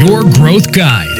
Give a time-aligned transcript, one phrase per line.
[0.00, 1.18] Your Growth Guide.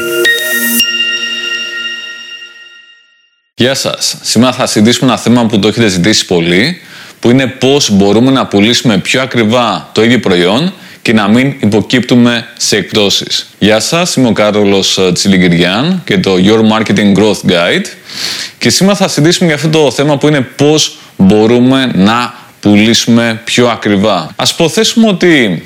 [3.55, 4.17] Γεια σας.
[4.21, 6.81] Σήμερα θα συζητήσουμε ένα θέμα που το έχετε ζητήσει πολύ,
[7.19, 12.47] που είναι πώς μπορούμε να πουλήσουμε πιο ακριβά το ίδιο προϊόν και να μην υποκύπτουμε
[12.57, 13.49] σε εκπτώσεις.
[13.59, 17.85] Γεια σας, είμαι ο Κάρολος Τσιλιγκυριάν και το Your Marketing Growth Guide
[18.57, 23.67] και σήμερα θα συζητήσουμε για αυτό το θέμα που είναι πώς μπορούμε να πουλήσουμε πιο
[23.67, 24.29] ακριβά.
[24.35, 25.63] Ας προθέσουμε ότι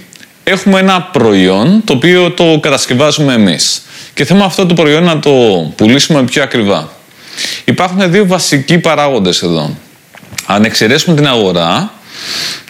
[0.48, 3.82] έχουμε ένα προϊόν το οποίο το κατασκευάζουμε εμείς
[4.14, 5.32] και θέλουμε αυτό το προϊόν να το
[5.76, 6.90] πουλήσουμε πιο ακριβά.
[7.66, 9.78] Υπάρχουν δύο βασικοί παράγοντες εδώ.
[10.46, 11.92] Αν εξαιρέσουμε την αγορά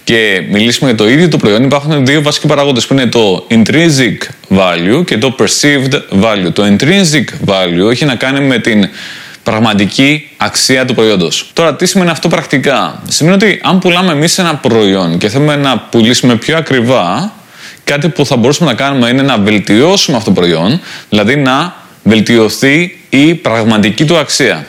[0.04, 4.18] και μιλήσουμε για το ίδιο το προϊόν, υπάρχουν δύο βασικοί παράγοντες που είναι το intrinsic
[4.57, 6.54] value και το perceived value.
[6.54, 8.90] Το intrinsic value έχει να κάνει με την
[9.44, 11.49] πραγματική αξία του προϊόντος.
[11.54, 15.77] Τώρα, τι σημαίνει αυτό πρακτικά; Σημαίνει ότι αν πουλάμε εμείς ένα προϊόν και θέλουμε να
[15.80, 17.37] πουλήσουμε πιο ακριβά,
[17.88, 22.98] κάτι που θα μπορούσαμε να κάνουμε είναι να βελτιώσουμε αυτό το προϊόν, δηλαδή να βελτιωθεί
[23.10, 24.68] η πραγματική του αξία.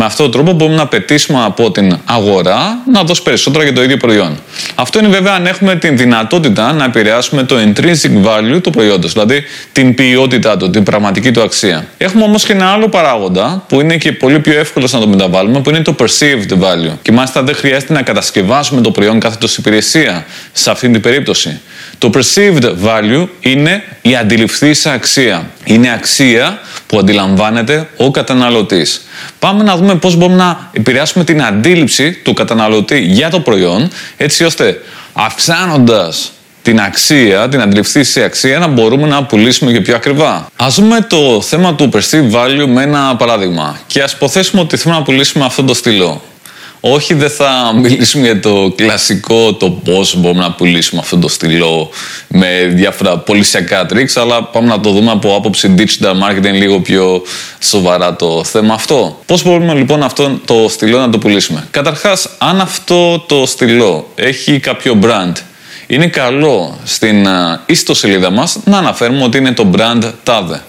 [0.00, 3.82] Με αυτόν τον τρόπο μπορούμε να απαιτήσουμε από την αγορά να δώσει περισσότερα για το
[3.82, 4.38] ίδιο προϊόν.
[4.74, 9.42] Αυτό είναι βέβαια αν έχουμε την δυνατότητα να επηρεάσουμε το intrinsic value του προϊόντος, δηλαδή
[9.72, 11.86] την ποιότητά του, την πραγματική του αξία.
[11.98, 15.60] Έχουμε όμως και ένα άλλο παράγοντα που είναι και πολύ πιο εύκολο να το μεταβάλουμε,
[15.60, 16.92] που είναι το perceived value.
[17.02, 21.60] Και μάλιστα δεν χρειάζεται να κατασκευάσουμε το προϊόν κάθε τόσο υπηρεσία σε αυτή την περίπτωση.
[21.98, 25.50] Το perceived value είναι η αντιληφθήσα αξία.
[25.64, 29.06] Είναι αξία που αντιλαμβάνεται ο καταναλωτής.
[29.38, 34.44] Πάμε να δούμε πώς μπορούμε να επηρεάσουμε την αντίληψη του καταναλωτή για το προϊόν, έτσι
[34.44, 34.80] ώστε
[35.12, 36.32] αυξάνοντας
[36.62, 40.46] την αξία, την αντιληφθήση αξία, να μπορούμε να πουλήσουμε και πιο ακριβά.
[40.56, 43.78] Ας δούμε το θέμα του perceived value με ένα παράδειγμα.
[43.86, 46.22] Και ας υποθέσουμε ότι θέλουμε να πουλήσουμε αυτό το στυλό.
[46.80, 51.90] Όχι, δεν θα μιλήσουμε για το κλασικό, το πώ μπορούμε να πουλήσουμε αυτό το στυλό
[52.28, 57.22] με διάφορα πολυσιακά tricks, αλλά πάμε να το δούμε από άποψη digital marketing λίγο πιο
[57.60, 59.20] σοβαρά το θέμα αυτό.
[59.26, 64.58] Πώς μπορούμε λοιπόν αυτό το στυλό να το πουλήσουμε; Καταρχάς, αν αυτό το στυλό έχει
[64.58, 65.32] κάποιο brand,
[65.86, 67.26] είναι καλό στην
[67.66, 70.60] ιστοσελίδα μας να αναφέρουμε ότι είναι το brand TADE.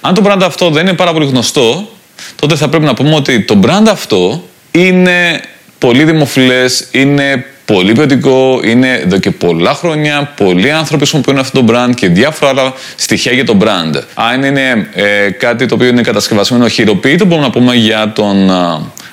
[0.00, 1.88] Αν το brand αυτό δεν είναι πάρα πολύ γνωστό,
[2.36, 5.40] τότε θα πρέπει να πούμε ότι το brand αυτό είναι
[5.78, 10.32] πολύ δημοφιλές, είναι πολύ ποιοτικό, είναι εδώ και πολλά χρόνια.
[10.36, 14.00] Πολλοί άνθρωποι χρησιμοποιούν αυτό το brand και διάφορα άλλα στοιχεία για το brand.
[14.14, 18.50] Αν είναι ε, κάτι το οποίο είναι κατασκευασμένο χειροποίητο, μπορούμε να πούμε για τον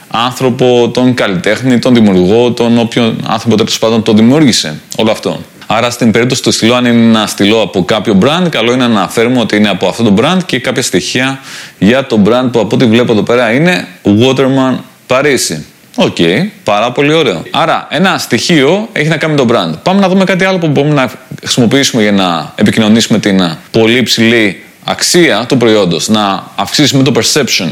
[0.08, 4.80] άνθρωπο, τον καλλιτέχνη, τον δημιουργό, τον όποιον άνθρωπο τέλος πάντων το δημιούργησε.
[4.96, 5.40] Όλο αυτό.
[5.68, 9.00] Άρα στην περίπτωση του στυλού, αν είναι ένα στυλό από κάποιο brand, καλό είναι να
[9.00, 11.40] αναφέρουμε ότι είναι από αυτό το brand και κάποια στοιχεία
[11.80, 14.76] για το brand που από ό,τι βλέπω εδώ πέρα είναι Waterman
[15.08, 15.66] Παρίσι.
[15.96, 17.44] OK, okay, πάρα πολύ ωραίο.
[17.52, 19.74] Άρα, ένα στοιχείο έχει να κάνει με το brand.
[19.84, 24.64] Πάμε να δούμε κάτι άλλο που μπορούμε να χρησιμοποιήσουμε για να επικοινωνήσουμε την πολύ υψηλή
[24.84, 27.70] αξία του προϊόντος, να αυξήσουμε το perception.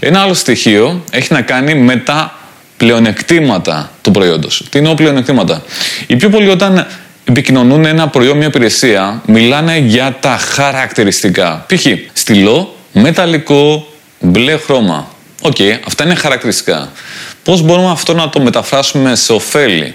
[0.00, 2.34] Ένα άλλο στοιχείο έχει να κάνει με τα
[2.76, 4.64] πλεονεκτήματα του προϊόντος.
[4.70, 5.62] Τι είναι πλεονεκτήματα;
[6.06, 6.86] Οι πιο πολλοί όταν
[7.24, 11.64] επικοινωνούν ένα προϊόν, μια υπηρεσία, μιλάνε για τα χαρακτηριστικά.
[11.68, 11.86] Π.χ.
[12.12, 13.86] στυλό, μεταλλικό,
[14.20, 15.08] μπλε χρώμα.
[15.40, 16.92] OK, okay, αυτά είναι χαρακτηριστικά.
[17.44, 19.94] Πώς μπορούμε αυτό να το μεταφράσουμε σε οφέλη;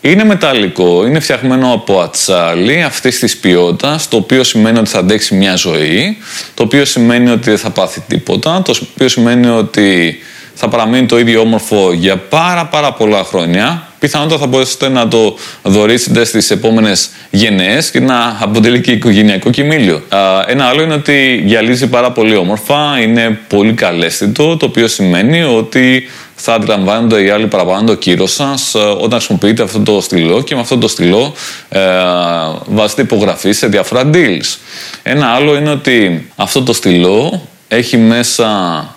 [0.00, 5.34] Είναι μεταλλικό, είναι φτιαγμένο από ατσάλι αυτής της ποιότητας, το οποίο σημαίνει ότι θα αντέξει
[5.34, 6.18] μια ζωή,
[6.54, 10.18] το οποίο σημαίνει ότι δεν θα πάθει τίποτα, το οποίο σημαίνει ότι
[10.54, 13.91] θα παραμείνει το ίδιο όμορφο για πάρα πάρα πολλά χρόνια.
[14.02, 20.02] Πιθανότατα θα μπορέσετε να το δωρήσετε στις επόμενες γενιές και να αποτελεί και οικογενειακό κειμήλιο.
[20.46, 26.08] Ένα άλλο είναι ότι γυαλίζει πάρα πολύ όμορφα, είναι πολύ καλέσθητο, το οποίο σημαίνει ότι
[26.34, 30.54] θα αντιλαμβάνονται οι άλλοι παραπάνω το κύριο σας ε, όταν χρησιμοποιείτε αυτό το στυλό και
[30.54, 31.34] με αυτό το στυλό
[31.68, 31.80] ε,
[32.66, 34.56] βάζετε υπογραφή σε διάφορα deals.
[35.02, 38.48] Ένα άλλο είναι ότι αυτό το στυλό έχει μέσα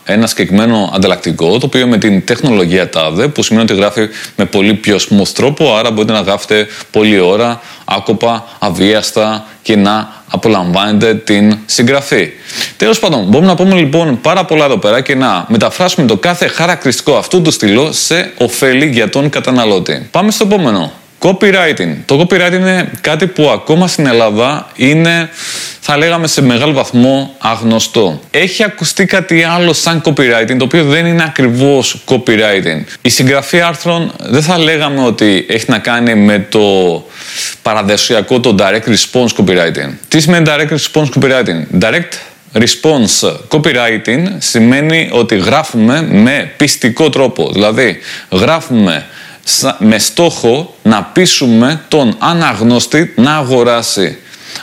[0.06, 4.74] ένα συγκεκριμένο ανταλλακτικό, το οποίο με την τεχνολογία TADE, που σημαίνει ότι γράφει με πολύ
[4.74, 11.58] πιο smooth τρόπο, άρα μπορείτε να γράφετε πολλή ώρα, άκοπα, αβίαστα και να απολαμβάνετε την
[11.66, 12.30] συγγραφή.
[12.78, 16.48] Τέλος πάντων, μπορούμε να πούμε λοιπόν πάρα πολλά εδώ πέρα και να μεταφράσουμε το κάθε
[16.48, 20.08] χαρακτηριστικό αυτού του στυλού σε ωφέλη για τον καταναλώτη.
[20.12, 20.92] Πάμε στο επόμενο.
[21.26, 21.96] Copywriting.
[22.06, 25.30] Το copywriting είναι κάτι που ακόμα στην Ελλάδα είναι,
[25.80, 28.20] θα λέγαμε, σε μεγάλο βαθμό αγνωστό.
[28.32, 32.84] Έχει ακουστεί κάτι άλλο σαν copywriting, το οποίο δεν είναι ακριβώς copywriting.
[33.02, 36.62] Η συγγραφή άρθρων δεν θα λέγαμε ότι έχει να κάνει με το
[37.62, 39.90] παραδοσιακό, το direct response copywriting.
[40.08, 41.80] Τι σημαίνει direct response copywriting?
[41.80, 42.14] Direct
[42.54, 47.50] response copywriting σημαίνει ότι γράφουμε με πιστικό τρόπο.
[47.52, 48.00] Δηλαδή,
[48.32, 49.06] γράφουμε
[49.78, 54.18] με στόχο να πείσουμε τον αναγνώστη να αγοράσει.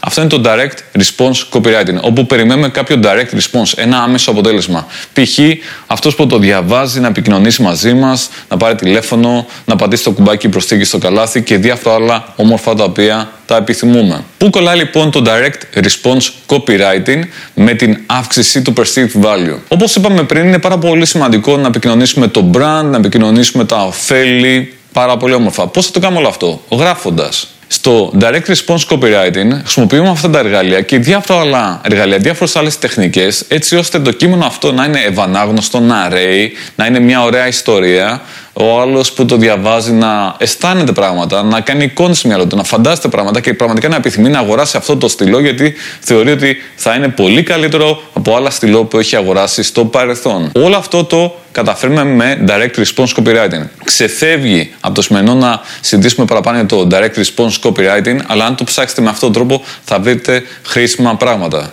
[0.05, 4.87] Αυτό είναι το direct response copywriting, όπου περιμένουμε κάποιο direct response, ένα άμεσο αποτέλεσμα.
[5.13, 5.39] Π.χ.
[5.87, 10.49] αυτός που το διαβάζει να επικοινωνήσει μαζί μας, να πάρει τηλέφωνο, να πατήσει το κουμπάκι
[10.49, 14.25] προσθήκη στο καλάθι και διάφορα άλλα όμορφα τα οποία τα επιθυμούμε.
[14.39, 17.21] Πού κολλάει λοιπόν το direct response copywriting
[17.55, 22.27] με την αύξηση του perceived value; Όπως είπαμε πριν, είναι πάρα πολύ σημαντικό να επικοινωνήσουμε
[22.29, 25.67] το brand, να επικοινωνήσουμε τα ωφέλη, πάρα πολύ όμορφα.
[25.67, 27.52] Πώς θα το κάνουμε όλο αυτό, γράφοντας.
[27.73, 33.45] Στο Direct Response Copywriting χρησιμοποιούμε αυτά τα εργαλεία και διάφορα άλλα εργαλεία, διάφορες άλλες τεχνικές,
[33.49, 38.23] έτσι ώστε το κείμενο αυτό να είναι ευανάγνωστο, να ρέει, να είναι μια ωραία ιστορία.
[38.53, 42.65] Ο άλλος που το διαβάζει να αισθάνεται πράγματα, να κάνει εικόνες στο μυαλό του, να
[42.65, 46.95] φαντάζεται πράγματα και πραγματικά να επιθυμεί να αγοράσει αυτό το στυλό γιατί θεωρεί ότι θα
[46.95, 50.51] είναι πολύ καλύτερο από άλλα στυλό που έχει αγοράσει στο παρελθόν.
[50.55, 53.67] Όλο αυτό το καταφέρουμε με direct response copywriting.
[53.85, 58.65] Ξεφεύγει από το σημερινό να συζητήσουμε παραπάνω για το direct response copywriting, αλλά αν το
[58.65, 61.73] ψάξετε με αυτόν τον τρόπο θα βρείτε χρήσιμα πράγματα.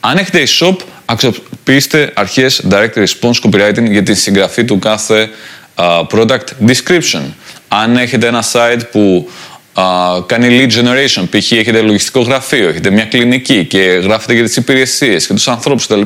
[0.00, 5.59] Αν έχετε e-shop, αξιοποιήστε αρχές direct response copywriting για τη συγγραφή του κάθε uh,
[6.12, 7.22] product description.
[7.68, 9.30] Αν έχετε ένα site που
[9.74, 11.52] uh, κάνει lead generation, π.χ.
[11.52, 16.00] έχετε λογιστικό γραφείο, έχετε μια κλινική και γράφετε για τις υπηρεσίες και τους ανθρώπους κτλ.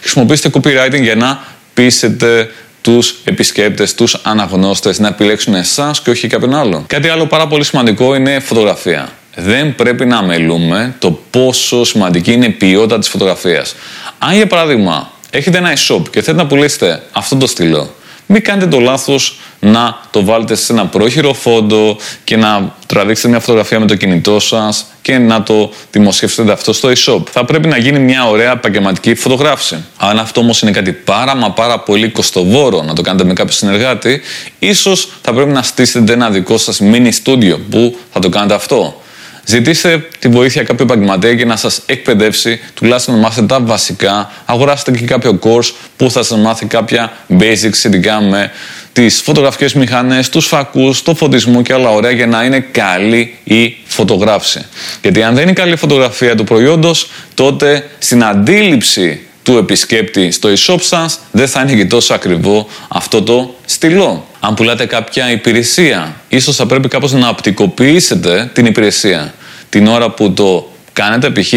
[0.00, 1.44] Χρησιμοποιήστε copywriting για να
[1.74, 2.50] πείσετε
[2.80, 6.84] τους επισκέπτες, τους αναγνώστες να επιλέξουν εσάς και όχι κάποιον άλλο.
[6.86, 9.08] Κάτι άλλο πάρα πολύ σημαντικό είναι φωτογραφία.
[9.34, 13.74] Δεν πρέπει να αμελούμε το πόσο σημαντική είναι η ποιότητα της φωτογραφίας.
[14.18, 17.94] Αν για παράδειγμα έχετε ένα e-shop και θέλετε να πουλήσετε αυτό το στυλό,
[18.32, 23.40] μην κάνετε το λάθος να το βάλετε σε ένα πρόχειρο φόντο και να τραβήξετε μια
[23.40, 27.22] φωτογραφία με το κινητό σας και να το δημοσιεύσετε αυτό στο e-shop.
[27.30, 29.84] Θα πρέπει να γίνει μια ωραία επαγγελματική φωτογράφηση.
[29.96, 33.52] Αν αυτό όμως είναι κάτι πάρα μα πάρα πολύ κοστοβόρο να το κάνετε με κάποιο
[33.52, 34.20] συνεργάτη,
[34.58, 39.02] ίσως θα πρέπει να στήσετε ένα δικό σας mini studio που θα το κάνετε αυτό;
[39.44, 44.30] Ζητήστε τη βοήθεια κάποιου επαγγελματία για να σας εκπαιδεύσει, τουλάχιστον να μάθετε τα βασικά.
[44.44, 48.50] Αγοράστε και κάποιο course που θα σας μάθει κάποια basics σχετικά με
[48.92, 53.76] τις φωτογραφικές μηχανές, τους φακούς, το φωτισμό και άλλα ωραία για να είναι καλή η
[53.84, 54.66] φωτογράφηση.
[55.02, 60.48] Γιατί αν δεν είναι καλή η φωτογραφία του προϊόντος, τότε στην αντίληψη του επισκέπτη στο
[60.48, 64.26] e-shop σας δεν θα είναι και τόσο ακριβό αυτό το στυλό.
[64.40, 69.34] Αν πουλάτε κάποια υπηρεσία, ίσως θα πρέπει κάπως να απτικοποιήσετε την υπηρεσία.
[69.68, 71.52] Την ώρα που το κάνετε, π.χ.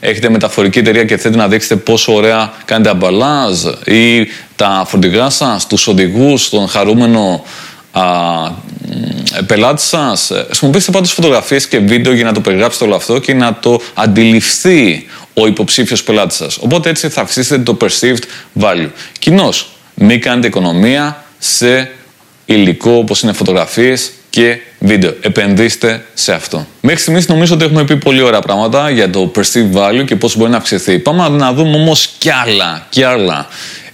[0.00, 5.66] έχετε μεταφορική εταιρεία και θέλετε να δείξετε πόσο ωραία κάνετε αμπαλάζ ή τα φορτηγά σας,
[5.66, 7.44] τους οδηγούς, τον χαρούμενο
[7.92, 8.02] α,
[9.46, 10.30] πελάτη σας.
[10.46, 15.06] Χρησιμοποιήστε πάντως φωτογραφίες και βίντεο για να το περιγράψετε όλο αυτό και να το αντιληφθεί
[15.38, 16.56] ο υποψήφιος πελάτης σας.
[16.56, 18.22] Οπότε έτσι θα αυξήσετε το perceived
[18.60, 18.90] value.
[19.18, 21.90] Κοινώς, μην κάνετε οικονομία σε
[22.44, 25.14] υλικό όπως είναι φωτογραφίες και βίντεο.
[25.20, 26.66] Επενδύστε σε αυτό.
[26.80, 30.36] Μέχρι στιγμής νομίζω ότι έχουμε πει πολύ ωραία πράγματα για το perceived value και πώς
[30.36, 30.98] μπορεί να αυξηθεί.
[30.98, 33.46] Πάμε να δούμε όμως κι άλλα, κι άλλα.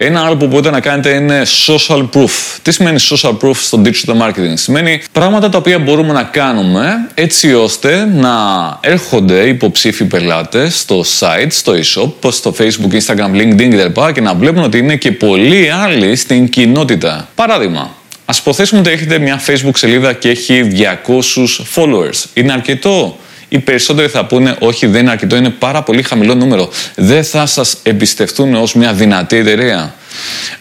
[0.04, 2.30] Ένα άλλο που μπορείτε να κάνετε είναι social proof.
[2.62, 7.54] Τι σημαίνει social proof στο digital marketing; Σημαίνει πράγματα τα οποία μπορούμε να κάνουμε έτσι
[7.54, 8.30] ώστε να
[8.80, 14.00] έρχονται υποψήφοι πελάτες στο site, στο e-shop, στο facebook, instagram, linkedin κτλ.
[14.14, 17.28] και να βλέπουν ότι είναι και πολλοί άλλοι στην κοινότητα.
[17.34, 17.80] Παράδειγμα,
[18.24, 20.66] Α υποθέσουμε ότι έχετε μια Facebook σελίδα και έχει
[21.06, 22.24] 200 followers.
[22.34, 23.16] Είναι αρκετό;
[23.52, 26.68] Οι περισσότεροι θα πούνε όχι δεν είναι αρκετό, είναι πάρα πολύ χαμηλό νούμερο.
[26.94, 29.94] Δεν θα σας εμπιστευτούν ως μια δυνατή εταιρεία.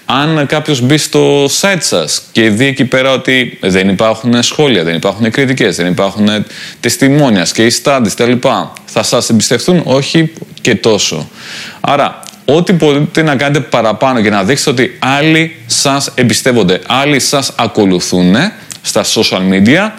[0.06, 4.96] Αν κάποιος μπει στο site σας και δει εκεί πέρα ότι δεν υπάρχουν σχόλια, δεν
[4.96, 6.28] υπάρχουν κριτικές, δεν υπάρχουν
[6.80, 8.32] τεστιμόνια και studies κτλ.
[8.86, 11.30] Θα σας εμπιστευτούν; Όχι και τόσο.
[11.82, 17.54] Άρα ό,τι μπορείτε να κάνετε παραπάνω για να δείξετε ότι άλλοι σας εμπιστεύονται, άλλοι σας
[17.56, 18.36] ακολουθούν
[18.82, 19.90] στα social media,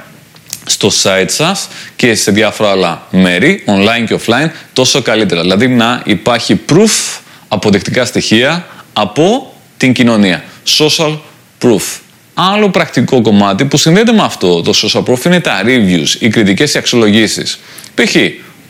[0.64, 5.40] στο site σας και σε διάφορα άλλα μέρη, online και offline, τόσο καλύτερα.
[5.40, 10.44] Δηλαδή να υπάρχει proof, αποδεικτικά στοιχεία από την κοινωνία.
[10.78, 11.18] Social
[11.62, 12.00] proof.
[12.34, 16.74] Άλλο πρακτικό κομμάτι που συνδέεται με αυτό το social proof είναι τα reviews, οι κριτικές
[16.74, 17.58] οι αξιολογήσεις.
[17.94, 18.16] Π.χ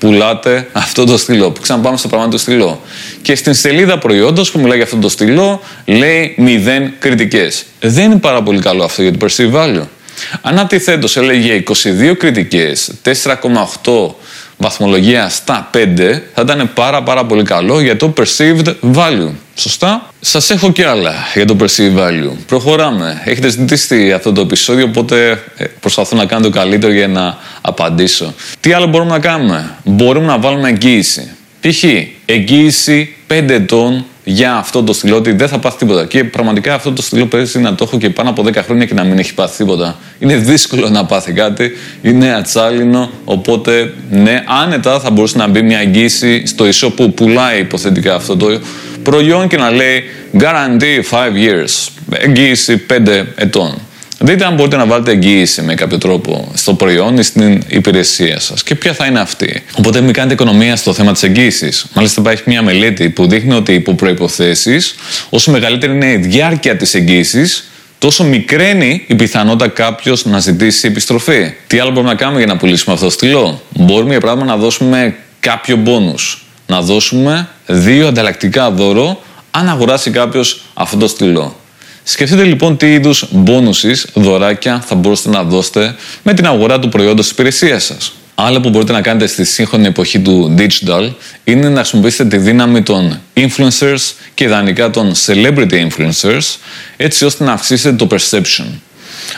[0.03, 1.51] πουλάτε αυτό το στυλό.
[1.51, 2.81] Που ξαναπάμε στο πράγμα του στυλό.
[3.23, 7.65] Και στην σελίδα προϊόντος που μιλάει για αυτό το στυλό λέει μηδέν κριτικές.
[7.81, 9.87] Δεν είναι πάρα πολύ καλό αυτό για το perceived value.
[10.43, 11.63] Αν αντιθέτω έλεγε
[12.11, 14.15] 22 κριτικές, 4,8
[14.57, 15.79] βαθμολογία στα 5
[16.35, 19.31] θα ήταν πάρα πάρα πολύ καλό για το perceived value.
[19.55, 22.31] Σωστά; Σας έχω και άλλα για το perceived value.
[22.47, 23.23] Προχωράμε.
[23.25, 28.35] Έχετε ζητήσει αυτό το επεισόδιο, οπότε ε, προσπαθώ να κάνω το καλύτερο για να απαντήσω.
[28.61, 31.31] Τι άλλο μπορούμε να κάνουμε; Μπορούμε να βάλουμε εγγύηση.
[31.61, 31.85] Π.χ.
[32.25, 36.07] εγγύηση 5 ετών για αυτό το στυλό ότι δεν θα πάθει τίποτα.
[36.07, 38.95] Και πραγματικά αυτό το στυλό παίζει να το έχω και πάνω από 10 χρόνια και
[38.95, 39.97] να μην έχει πάθει τίποτα.
[40.19, 41.71] Είναι δύσκολο να πάθει κάτι,
[42.03, 43.11] είναι ατσάλινο.
[43.25, 48.37] Οπότε, ναι, άνετα θα μπορούσε να μπει μια εγγύηση στο ισό που πουλάει υποθετικά αυτό
[48.37, 48.61] το
[49.03, 50.03] προϊόν και να λέει
[50.39, 53.79] guarantee 5 years, εγγύηση 5 ετών.
[54.25, 58.63] Δείτε αν μπορείτε να βάλετε εγγύηση με κάποιο τρόπο στο προϊόν ή στην υπηρεσία σας
[58.63, 59.63] και ποια θα είναι αυτή.
[59.79, 61.87] Οπότε μην κάνετε οικονομία στο θέμα της εγγύησης.
[61.95, 64.79] Μάλιστα, υπάρχει μια μελέτη που δείχνει ότι υπό προποθέσει,
[65.31, 71.55] όσο μεγαλύτερη είναι η διάρκεια της εγγύησης, τόσο μικραίνει η πιθανότητα κάποιος να ζητήσει επιστροφή.
[71.67, 74.59] Τι άλλο μπορούμε να κάνουμε για να πουλήσουμε αυτό το στυλό; Μπορούμε για παράδειγμα να
[74.59, 76.15] δώσουμε κάποιο μπόνου.
[76.67, 81.57] Να δώσουμε δύο ανταλλακτικά δώρο αν αγοράσει κάποιος αυτό το στυλό.
[82.05, 87.25] Σκεφτείτε λοιπόν τι είδους μπόνουσεις, δωράκια θα μπορούσατε να δώσετε με την αγορά του προϊόντος
[87.25, 88.13] της υπηρεσίας σας.
[88.35, 91.11] Άλλο που μπορείτε να κάνετε στη σύγχρονη εποχή του digital
[91.45, 96.57] είναι να χρησιμοποιήσετε τη δύναμη των influencers και ιδανικά των celebrity influencers
[96.97, 98.65] έτσι ώστε να αυξήσετε το perception.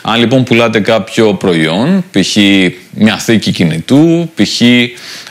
[0.02, 2.36] Αν λοιπόν πουλάτε κάποιο προϊόν, π.χ.
[2.90, 4.60] μια θήκη κινητού, π.χ.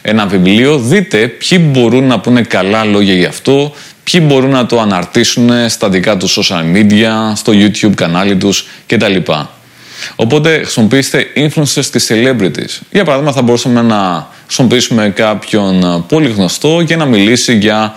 [0.02, 4.79] ένα βιβλίο, δείτε ποιοι μπορούν να πούνε καλά λόγια γι' αυτό, ποιοι μπορούν να το
[4.79, 9.15] αναρτήσουν στα δικά τους social media, στο YouTube κανάλι τους κτλ.
[10.15, 12.79] Οπότε χρησιμοποιήστε influencers και celebrities.
[12.91, 17.95] Για παράδειγμα θα μπορούσαμε να χρησιμοποιήσουμε κάποιον πολύ γνωστό για να μιλήσει για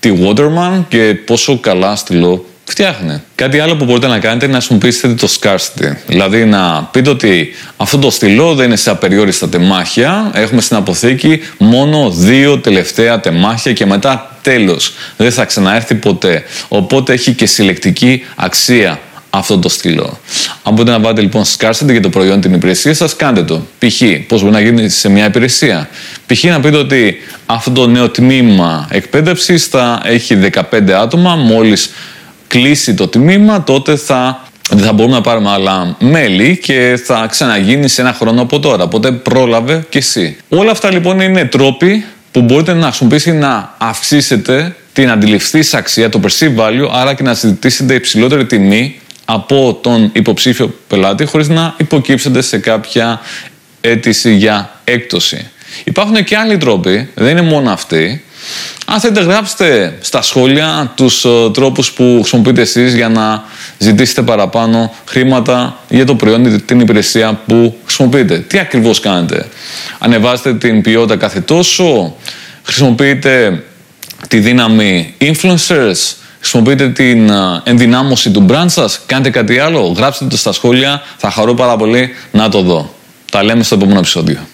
[0.00, 3.22] τη Waterman και πόσο καλά στυλό φτιάχνει.
[3.34, 5.96] Κάτι άλλο που μπορείτε να κάνετε είναι να χρησιμοποιήσετε το scarcity.
[6.06, 10.30] Δηλαδή να πείτε ότι αυτό το στυλό δεν είναι σε απεριόριστα τεμάχια.
[10.34, 14.94] Έχουμε στην αποθήκη μόνο δύο τελευταία τεμάχια και μετά τέλος.
[15.16, 16.42] Δεν θα ξαναέρθει ποτέ.
[16.68, 20.18] Οπότε έχει και συλλεκτική αξία αυτό το στυλό.
[20.62, 23.66] Αν μπορείτε να βάλετε λοιπόν scarcity για το προϊόν την υπηρεσία σας, κάντε το.
[23.78, 24.02] Π.χ.
[24.26, 25.88] πώς μπορεί να γίνει σε μια υπηρεσία.
[26.26, 26.44] Π.χ.
[26.44, 30.38] να πείτε ότι αυτό το νέο τμήμα εκπαίδευσης θα έχει
[30.70, 31.90] 15 άτομα μόλις
[32.48, 37.88] κλείσει το τμήμα, τότε θα, δεν θα μπορούμε να πάρουμε άλλα μέλη και θα ξαναγίνει
[37.88, 38.84] σε ένα χρόνο από τώρα.
[38.84, 40.36] Οπότε πρόλαβε και εσύ.
[40.48, 46.20] Όλα αυτά λοιπόν είναι τρόποι που μπορείτε να χρησιμοποιήσετε να αυξήσετε την αντιληφθή αξία, το
[46.22, 52.42] perceived value, άρα και να ζητήσετε υψηλότερη τιμή από τον υποψήφιο πελάτη χωρίς να υποκύψετε
[52.42, 53.20] σε κάποια
[53.80, 55.50] αίτηση για έκπτωση.
[55.84, 58.23] Υπάρχουν και άλλοι τρόποι, δεν είναι μόνο αυτοί,
[58.86, 63.44] αν θέλετε γράψτε στα σχόλια τους uh, τρόπους που χρησιμοποιείτε εσείς για να
[63.78, 68.38] ζητήσετε παραπάνω χρήματα για το προϊόν ή την υπηρεσία που χρησιμοποιείτε.
[68.38, 69.46] Τι ακριβώς κάνετε;
[69.98, 72.16] Ανεβάζετε την ποιότητα κάθε τόσο,
[72.62, 73.62] χρησιμοποιείτε
[74.28, 77.30] τη δύναμη influencers, χρησιμοποιείτε την
[77.64, 82.10] ενδυνάμωση του brand σας, κάντε κάτι άλλο, γράψτε το στα σχόλια, θα χαρώ πάρα πολύ
[82.30, 82.94] να το δω.
[83.30, 84.46] Τα λέμε στο επόμενο επεισόδιο.